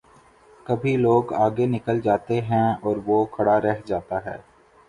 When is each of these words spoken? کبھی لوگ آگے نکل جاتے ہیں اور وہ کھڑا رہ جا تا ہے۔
کبھی 0.65 0.95
لوگ 0.97 1.33
آگے 1.35 1.65
نکل 1.65 1.99
جاتے 2.01 2.39
ہیں 2.41 2.67
اور 2.81 2.95
وہ 3.05 3.23
کھڑا 3.33 3.59
رہ 3.61 3.79
جا 3.85 3.99
تا 4.09 4.17
ہے۔ 4.25 4.37